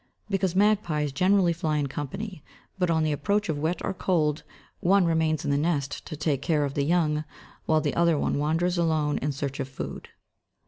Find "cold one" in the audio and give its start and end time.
3.93-5.05